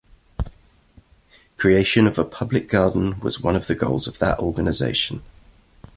Creation 1.57 2.07
of 2.07 2.17
a 2.17 2.25
public 2.25 2.67
garden 2.67 3.19
was 3.19 3.39
one 3.39 3.55
of 3.55 3.67
the 3.67 3.75
goals 3.75 4.07
of 4.07 4.17
that 4.17 4.39
organization. 4.39 5.21